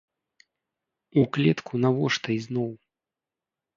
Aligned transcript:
У 1.21 1.27
клетку 1.37 1.73
навошта 1.85 2.27
ізноў? 2.39 2.71